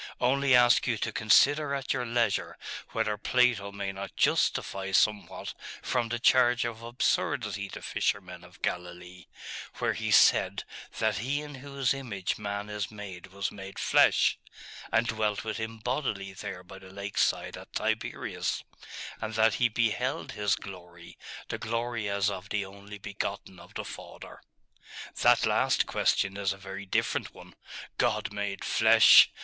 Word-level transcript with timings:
Only 0.19 0.55
ask 0.55 0.87
you 0.87 0.97
to 0.97 1.11
consider 1.11 1.75
at 1.75 1.93
your 1.93 2.07
leisure 2.07 2.57
whether 2.89 3.19
Plato 3.19 3.71
may 3.71 3.91
not 3.91 4.15
justify 4.15 4.91
somewhat 4.93 5.53
from 5.83 6.09
the 6.09 6.17
charge 6.17 6.65
of 6.65 6.81
absurdity 6.81 7.67
the 7.67 7.83
fisherman 7.83 8.43
of 8.43 8.63
Galilee, 8.63 9.27
where 9.75 9.93
he 9.93 10.09
said 10.09 10.63
that 10.97 11.19
He 11.19 11.43
in 11.43 11.53
whose 11.61 11.93
image 11.93 12.39
man 12.39 12.67
is 12.67 12.89
made 12.89 13.27
was 13.27 13.51
made 13.51 13.77
flesh, 13.77 14.39
and 14.91 15.05
dwelt 15.05 15.43
with 15.43 15.57
him 15.57 15.77
bodily 15.77 16.33
there 16.33 16.63
by 16.63 16.79
the 16.79 16.89
lake 16.89 17.19
side 17.19 17.55
at 17.55 17.71
Tiberias, 17.71 18.63
and 19.21 19.35
that 19.35 19.53
he 19.61 19.69
beheld 19.69 20.31
His 20.31 20.55
Glory, 20.55 21.15
the 21.49 21.59
glory 21.59 22.09
as 22.09 22.27
of 22.27 22.49
the 22.49 22.65
only 22.65 22.97
begotten 22.97 23.59
of 23.59 23.75
the 23.75 23.85
Father.' 23.85 24.41
'That 25.21 25.45
last 25.45 25.85
question 25.85 26.37
is 26.37 26.53
a 26.53 26.57
very 26.57 26.87
different 26.87 27.35
one. 27.35 27.53
God 27.99 28.33
made 28.33 28.65
flesh! 28.65 29.29